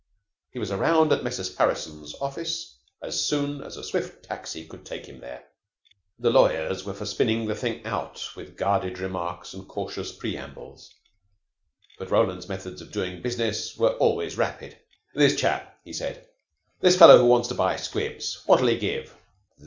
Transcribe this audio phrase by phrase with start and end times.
[0.49, 1.55] He was around at Messrs.
[1.55, 5.43] Harrison's office as soon as a swift taxi could take him there.
[6.17, 10.91] The lawyers were for spinning the thing out with guarded remarks and cautious preambles,
[11.99, 14.75] but Roland's methods of doing business were always rapid.
[15.13, 16.27] "This chap," he said,
[16.79, 19.13] "this fellow who wants to buy 'Squibs,' what'll he give?"